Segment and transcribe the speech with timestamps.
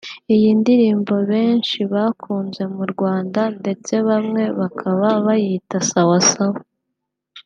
[0.35, 6.59] Iyi ndirimbo benshi bakunze mu Rwanda ndetse bamwe bakaba bayita Sawa sawa